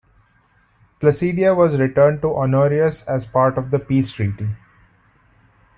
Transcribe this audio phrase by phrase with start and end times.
[0.99, 4.49] Placidia was returned to Honorius as part of the peace treaty.